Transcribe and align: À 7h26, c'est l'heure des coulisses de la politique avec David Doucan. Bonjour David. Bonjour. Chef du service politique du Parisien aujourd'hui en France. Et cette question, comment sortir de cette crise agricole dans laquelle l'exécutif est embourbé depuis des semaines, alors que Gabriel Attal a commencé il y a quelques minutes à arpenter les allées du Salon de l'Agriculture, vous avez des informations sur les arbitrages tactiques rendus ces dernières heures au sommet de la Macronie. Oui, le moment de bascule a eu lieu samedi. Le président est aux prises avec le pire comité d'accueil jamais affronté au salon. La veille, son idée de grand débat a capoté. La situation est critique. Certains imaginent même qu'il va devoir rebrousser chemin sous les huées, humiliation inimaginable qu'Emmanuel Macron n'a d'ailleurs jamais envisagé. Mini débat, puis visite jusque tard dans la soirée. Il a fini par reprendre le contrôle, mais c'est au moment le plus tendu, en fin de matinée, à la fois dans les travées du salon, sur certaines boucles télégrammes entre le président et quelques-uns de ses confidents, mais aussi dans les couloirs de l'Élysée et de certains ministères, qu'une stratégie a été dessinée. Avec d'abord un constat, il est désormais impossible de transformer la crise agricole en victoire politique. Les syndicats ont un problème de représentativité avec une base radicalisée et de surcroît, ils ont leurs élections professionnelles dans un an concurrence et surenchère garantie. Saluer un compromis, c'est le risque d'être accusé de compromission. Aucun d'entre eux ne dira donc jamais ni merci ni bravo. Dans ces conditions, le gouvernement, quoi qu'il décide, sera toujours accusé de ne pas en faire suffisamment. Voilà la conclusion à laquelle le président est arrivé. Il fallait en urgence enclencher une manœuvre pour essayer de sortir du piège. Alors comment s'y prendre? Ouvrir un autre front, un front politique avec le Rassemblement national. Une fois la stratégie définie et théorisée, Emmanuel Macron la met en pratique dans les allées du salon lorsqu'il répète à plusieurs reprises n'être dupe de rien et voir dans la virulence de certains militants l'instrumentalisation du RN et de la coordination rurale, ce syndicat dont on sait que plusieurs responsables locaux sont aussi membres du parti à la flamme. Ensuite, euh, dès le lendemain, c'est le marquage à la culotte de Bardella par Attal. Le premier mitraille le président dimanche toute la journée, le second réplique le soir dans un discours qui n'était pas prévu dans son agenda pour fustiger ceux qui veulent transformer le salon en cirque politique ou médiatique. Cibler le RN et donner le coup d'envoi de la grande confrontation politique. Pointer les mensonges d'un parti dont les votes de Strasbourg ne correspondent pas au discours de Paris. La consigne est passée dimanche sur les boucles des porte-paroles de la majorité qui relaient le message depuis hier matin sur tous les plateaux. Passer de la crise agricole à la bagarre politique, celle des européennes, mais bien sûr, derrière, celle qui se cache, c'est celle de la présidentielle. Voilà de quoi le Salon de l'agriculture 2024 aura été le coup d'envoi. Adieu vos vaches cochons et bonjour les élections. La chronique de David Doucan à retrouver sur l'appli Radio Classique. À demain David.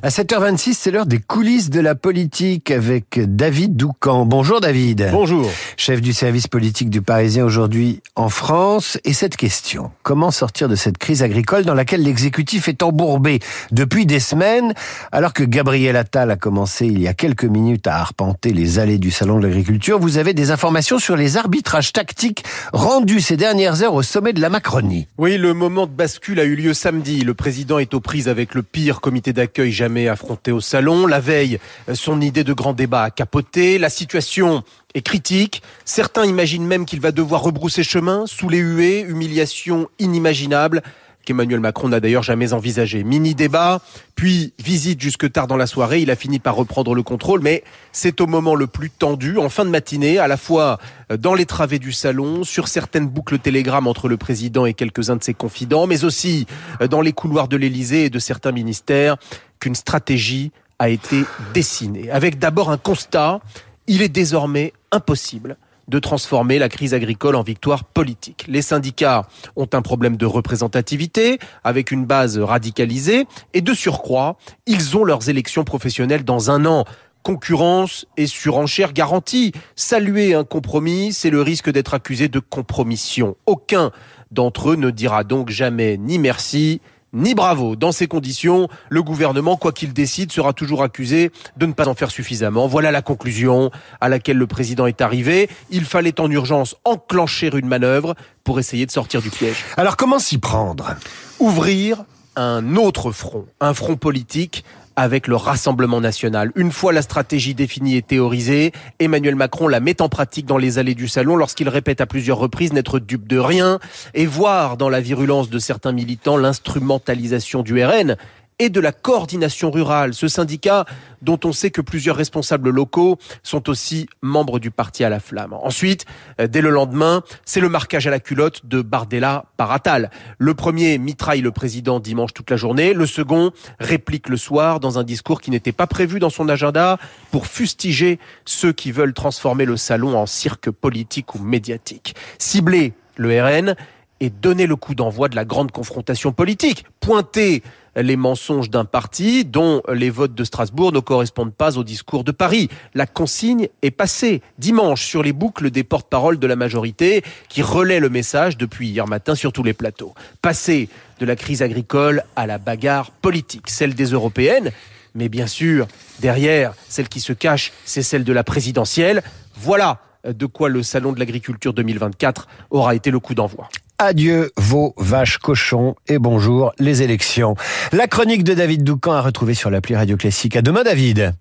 À 0.00 0.10
7h26, 0.10 0.74
c'est 0.74 0.92
l'heure 0.92 1.06
des 1.06 1.18
coulisses 1.18 1.70
de 1.70 1.80
la 1.80 1.96
politique 1.96 2.70
avec 2.70 3.18
David 3.18 3.74
Doucan. 3.74 4.26
Bonjour 4.26 4.60
David. 4.60 5.08
Bonjour. 5.10 5.50
Chef 5.76 6.00
du 6.00 6.12
service 6.12 6.46
politique 6.46 6.88
du 6.88 7.02
Parisien 7.02 7.44
aujourd'hui 7.44 8.00
en 8.14 8.28
France. 8.28 8.96
Et 9.04 9.12
cette 9.12 9.36
question, 9.36 9.90
comment 10.04 10.30
sortir 10.30 10.68
de 10.68 10.76
cette 10.76 10.98
crise 10.98 11.24
agricole 11.24 11.64
dans 11.64 11.74
laquelle 11.74 12.04
l'exécutif 12.04 12.68
est 12.68 12.84
embourbé 12.84 13.40
depuis 13.72 14.06
des 14.06 14.20
semaines, 14.20 14.72
alors 15.10 15.32
que 15.32 15.42
Gabriel 15.42 15.96
Attal 15.96 16.30
a 16.30 16.36
commencé 16.36 16.86
il 16.86 17.00
y 17.02 17.08
a 17.08 17.14
quelques 17.14 17.44
minutes 17.44 17.88
à 17.88 17.96
arpenter 17.96 18.52
les 18.52 18.78
allées 18.78 18.98
du 18.98 19.10
Salon 19.10 19.40
de 19.40 19.48
l'Agriculture, 19.48 19.98
vous 19.98 20.16
avez 20.16 20.32
des 20.32 20.52
informations 20.52 21.00
sur 21.00 21.16
les 21.16 21.36
arbitrages 21.36 21.92
tactiques 21.92 22.44
rendus 22.72 23.20
ces 23.20 23.36
dernières 23.36 23.82
heures 23.82 23.94
au 23.94 24.04
sommet 24.04 24.32
de 24.32 24.40
la 24.40 24.48
Macronie. 24.48 25.08
Oui, 25.18 25.38
le 25.38 25.54
moment 25.54 25.86
de 25.86 25.92
bascule 25.92 26.38
a 26.38 26.44
eu 26.44 26.54
lieu 26.54 26.72
samedi. 26.72 27.22
Le 27.22 27.34
président 27.34 27.80
est 27.80 27.94
aux 27.94 28.00
prises 28.00 28.28
avec 28.28 28.54
le 28.54 28.62
pire 28.62 29.00
comité 29.00 29.32
d'accueil 29.32 29.72
jamais 29.72 29.87
affronté 30.08 30.52
au 30.52 30.60
salon. 30.60 31.06
La 31.06 31.20
veille, 31.20 31.58
son 31.94 32.20
idée 32.20 32.44
de 32.44 32.52
grand 32.52 32.72
débat 32.72 33.04
a 33.04 33.10
capoté. 33.10 33.78
La 33.78 33.90
situation 33.90 34.62
est 34.94 35.02
critique. 35.02 35.62
Certains 35.84 36.26
imaginent 36.26 36.66
même 36.66 36.84
qu'il 36.84 37.00
va 37.00 37.12
devoir 37.12 37.42
rebrousser 37.42 37.82
chemin 37.82 38.26
sous 38.26 38.48
les 38.48 38.58
huées, 38.58 39.00
humiliation 39.00 39.88
inimaginable 39.98 40.82
qu'Emmanuel 41.28 41.60
Macron 41.60 41.88
n'a 41.88 42.00
d'ailleurs 42.00 42.22
jamais 42.22 42.54
envisagé. 42.54 43.04
Mini 43.04 43.34
débat, 43.34 43.82
puis 44.14 44.54
visite 44.58 44.98
jusque 44.98 45.30
tard 45.30 45.46
dans 45.46 45.58
la 45.58 45.66
soirée. 45.66 46.00
Il 46.00 46.10
a 46.10 46.16
fini 46.16 46.38
par 46.38 46.56
reprendre 46.56 46.94
le 46.94 47.02
contrôle, 47.02 47.42
mais 47.42 47.64
c'est 47.92 48.22
au 48.22 48.26
moment 48.26 48.54
le 48.54 48.66
plus 48.66 48.88
tendu, 48.88 49.36
en 49.36 49.50
fin 49.50 49.66
de 49.66 49.70
matinée, 49.70 50.18
à 50.18 50.26
la 50.26 50.38
fois 50.38 50.78
dans 51.18 51.34
les 51.34 51.44
travées 51.44 51.78
du 51.78 51.92
salon, 51.92 52.44
sur 52.44 52.66
certaines 52.66 53.06
boucles 53.06 53.38
télégrammes 53.38 53.86
entre 53.86 54.08
le 54.08 54.16
président 54.16 54.64
et 54.64 54.72
quelques-uns 54.72 55.16
de 55.16 55.22
ses 55.22 55.34
confidents, 55.34 55.86
mais 55.86 56.04
aussi 56.04 56.46
dans 56.88 57.02
les 57.02 57.12
couloirs 57.12 57.48
de 57.48 57.58
l'Élysée 57.58 58.06
et 58.06 58.10
de 58.10 58.18
certains 58.18 58.52
ministères, 58.52 59.16
qu'une 59.60 59.74
stratégie 59.74 60.50
a 60.78 60.88
été 60.88 61.24
dessinée. 61.52 62.10
Avec 62.10 62.38
d'abord 62.38 62.70
un 62.70 62.78
constat, 62.78 63.40
il 63.86 64.00
est 64.00 64.08
désormais 64.08 64.72
impossible 64.92 65.58
de 65.88 65.98
transformer 65.98 66.58
la 66.58 66.68
crise 66.68 66.94
agricole 66.94 67.34
en 67.34 67.42
victoire 67.42 67.84
politique. 67.84 68.44
Les 68.48 68.62
syndicats 68.62 69.26
ont 69.56 69.68
un 69.72 69.82
problème 69.82 70.16
de 70.16 70.26
représentativité 70.26 71.38
avec 71.64 71.90
une 71.90 72.04
base 72.04 72.38
radicalisée 72.38 73.26
et 73.54 73.60
de 73.60 73.74
surcroît, 73.74 74.36
ils 74.66 74.96
ont 74.96 75.04
leurs 75.04 75.28
élections 75.28 75.64
professionnelles 75.64 76.24
dans 76.24 76.50
un 76.50 76.66
an 76.66 76.84
concurrence 77.22 78.06
et 78.16 78.26
surenchère 78.26 78.92
garantie. 78.92 79.52
Saluer 79.76 80.34
un 80.34 80.44
compromis, 80.44 81.12
c'est 81.12 81.30
le 81.30 81.42
risque 81.42 81.70
d'être 81.70 81.94
accusé 81.94 82.28
de 82.28 82.38
compromission. 82.38 83.36
Aucun 83.44 83.90
d'entre 84.30 84.70
eux 84.70 84.76
ne 84.76 84.90
dira 84.90 85.24
donc 85.24 85.50
jamais 85.50 85.96
ni 85.96 86.18
merci 86.18 86.80
ni 87.12 87.34
bravo. 87.34 87.76
Dans 87.76 87.92
ces 87.92 88.06
conditions, 88.06 88.68
le 88.88 89.02
gouvernement, 89.02 89.56
quoi 89.56 89.72
qu'il 89.72 89.92
décide, 89.92 90.32
sera 90.32 90.52
toujours 90.52 90.82
accusé 90.82 91.30
de 91.56 91.66
ne 91.66 91.72
pas 91.72 91.88
en 91.88 91.94
faire 91.94 92.10
suffisamment. 92.10 92.66
Voilà 92.66 92.90
la 92.90 93.02
conclusion 93.02 93.70
à 94.00 94.08
laquelle 94.08 94.36
le 94.36 94.46
président 94.46 94.86
est 94.86 95.00
arrivé. 95.00 95.48
Il 95.70 95.84
fallait 95.84 96.20
en 96.20 96.30
urgence 96.30 96.76
enclencher 96.84 97.50
une 97.54 97.66
manœuvre 97.66 98.14
pour 98.44 98.58
essayer 98.58 98.86
de 98.86 98.90
sortir 98.90 99.22
du 99.22 99.30
piège. 99.30 99.64
Alors 99.76 99.96
comment 99.96 100.18
s'y 100.18 100.38
prendre? 100.38 100.94
Ouvrir 101.38 102.04
un 102.36 102.76
autre 102.76 103.10
front, 103.10 103.46
un 103.60 103.74
front 103.74 103.96
politique 103.96 104.64
avec 104.98 105.28
le 105.28 105.36
Rassemblement 105.36 106.00
national. 106.00 106.50
Une 106.56 106.72
fois 106.72 106.92
la 106.92 107.02
stratégie 107.02 107.54
définie 107.54 107.96
et 107.96 108.02
théorisée, 108.02 108.72
Emmanuel 108.98 109.36
Macron 109.36 109.68
la 109.68 109.78
met 109.78 110.02
en 110.02 110.08
pratique 110.08 110.44
dans 110.44 110.58
les 110.58 110.78
allées 110.78 110.96
du 110.96 111.06
salon 111.06 111.36
lorsqu'il 111.36 111.68
répète 111.68 112.00
à 112.00 112.06
plusieurs 112.06 112.38
reprises 112.38 112.72
n'être 112.72 112.98
dupe 112.98 113.28
de 113.28 113.38
rien 113.38 113.78
et 114.14 114.26
voir 114.26 114.76
dans 114.76 114.88
la 114.88 115.00
virulence 115.00 115.50
de 115.50 115.58
certains 115.60 115.92
militants 115.92 116.36
l'instrumentalisation 116.36 117.62
du 117.62 117.80
RN 117.84 118.16
et 118.58 118.70
de 118.70 118.80
la 118.80 118.92
coordination 118.92 119.70
rurale, 119.70 120.14
ce 120.14 120.28
syndicat 120.28 120.84
dont 121.22 121.38
on 121.44 121.52
sait 121.52 121.70
que 121.70 121.80
plusieurs 121.80 122.16
responsables 122.16 122.70
locaux 122.70 123.18
sont 123.42 123.68
aussi 123.68 124.08
membres 124.22 124.58
du 124.58 124.70
parti 124.70 125.04
à 125.04 125.08
la 125.08 125.20
flamme. 125.20 125.52
Ensuite, 125.52 126.06
euh, 126.40 126.46
dès 126.46 126.60
le 126.60 126.70
lendemain, 126.70 127.22
c'est 127.44 127.60
le 127.60 127.68
marquage 127.68 128.06
à 128.06 128.10
la 128.10 128.20
culotte 128.20 128.66
de 128.66 128.82
Bardella 128.82 129.44
par 129.56 129.72
Attal. 129.72 130.10
Le 130.38 130.54
premier 130.54 130.98
mitraille 130.98 131.40
le 131.40 131.52
président 131.52 132.00
dimanche 132.00 132.34
toute 132.34 132.50
la 132.50 132.56
journée, 132.56 132.94
le 132.94 133.06
second 133.06 133.52
réplique 133.78 134.28
le 134.28 134.36
soir 134.36 134.80
dans 134.80 134.98
un 134.98 135.04
discours 135.04 135.40
qui 135.40 135.50
n'était 135.50 135.72
pas 135.72 135.86
prévu 135.86 136.18
dans 136.18 136.30
son 136.30 136.48
agenda 136.48 136.98
pour 137.30 137.46
fustiger 137.46 138.18
ceux 138.44 138.72
qui 138.72 138.92
veulent 138.92 139.14
transformer 139.14 139.64
le 139.64 139.76
salon 139.76 140.16
en 140.16 140.26
cirque 140.26 140.70
politique 140.70 141.34
ou 141.34 141.38
médiatique. 141.38 142.14
Cibler 142.38 142.92
le 143.16 143.42
RN 143.42 143.74
et 144.20 144.30
donner 144.30 144.66
le 144.66 144.76
coup 144.76 144.94
d'envoi 144.94 145.28
de 145.28 145.36
la 145.36 145.44
grande 145.44 145.70
confrontation 145.70 146.32
politique. 146.32 146.84
Pointer 147.00 147.62
les 148.02 148.16
mensonges 148.16 148.70
d'un 148.70 148.84
parti 148.84 149.44
dont 149.44 149.82
les 149.92 150.10
votes 150.10 150.34
de 150.34 150.44
Strasbourg 150.44 150.92
ne 150.92 151.00
correspondent 151.00 151.54
pas 151.54 151.78
au 151.78 151.84
discours 151.84 152.24
de 152.24 152.32
Paris. 152.32 152.68
La 152.94 153.06
consigne 153.06 153.68
est 153.82 153.90
passée 153.90 154.42
dimanche 154.58 155.04
sur 155.04 155.22
les 155.22 155.32
boucles 155.32 155.70
des 155.70 155.84
porte-paroles 155.84 156.38
de 156.38 156.46
la 156.46 156.56
majorité 156.56 157.22
qui 157.48 157.62
relaient 157.62 158.00
le 158.00 158.08
message 158.08 158.56
depuis 158.56 158.88
hier 158.88 159.06
matin 159.06 159.34
sur 159.34 159.52
tous 159.52 159.62
les 159.62 159.74
plateaux. 159.74 160.14
Passer 160.42 160.88
de 161.18 161.26
la 161.26 161.36
crise 161.36 161.62
agricole 161.62 162.22
à 162.36 162.46
la 162.46 162.58
bagarre 162.58 163.10
politique, 163.10 163.68
celle 163.68 163.94
des 163.94 164.06
européennes, 164.06 164.70
mais 165.14 165.28
bien 165.28 165.46
sûr, 165.46 165.88
derrière, 166.20 166.74
celle 166.88 167.08
qui 167.08 167.20
se 167.20 167.32
cache, 167.32 167.72
c'est 167.84 168.02
celle 168.02 168.24
de 168.24 168.32
la 168.32 168.44
présidentielle. 168.44 169.22
Voilà 169.56 170.00
de 170.24 170.46
quoi 170.46 170.68
le 170.68 170.82
Salon 170.82 171.12
de 171.12 171.18
l'agriculture 171.18 171.72
2024 171.72 172.48
aura 172.70 172.94
été 172.94 173.10
le 173.10 173.18
coup 173.18 173.34
d'envoi. 173.34 173.68
Adieu 174.00 174.52
vos 174.56 174.94
vaches 174.96 175.38
cochons 175.38 175.96
et 176.06 176.20
bonjour 176.20 176.72
les 176.78 177.02
élections. 177.02 177.56
La 177.90 178.06
chronique 178.06 178.44
de 178.44 178.54
David 178.54 178.84
Doucan 178.84 179.10
à 179.10 179.20
retrouver 179.20 179.54
sur 179.54 179.70
l'appli 179.70 179.96
Radio 179.96 180.16
Classique. 180.16 180.54
À 180.54 180.62
demain 180.62 180.84
David. 180.84 181.34